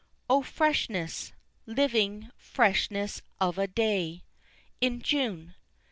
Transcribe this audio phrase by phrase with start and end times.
[0.31, 1.31] O freshness,
[1.67, 4.23] living freshness of a day
[4.81, 5.53] In June!